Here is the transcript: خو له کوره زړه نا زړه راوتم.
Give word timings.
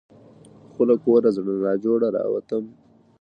خو 0.73 0.81
له 0.89 0.95
کوره 1.03 1.29
زړه 1.37 1.53
نا 1.63 1.71
زړه 1.83 2.07
راوتم. 2.15 2.63